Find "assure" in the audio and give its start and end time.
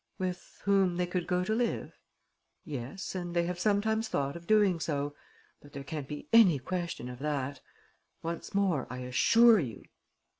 9.01-9.59